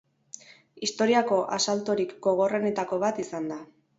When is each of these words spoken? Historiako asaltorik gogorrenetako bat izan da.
Historiako 0.87 1.37
asaltorik 1.59 2.17
gogorrenetako 2.29 3.01
bat 3.07 3.23
izan 3.27 3.49
da. 3.55 3.63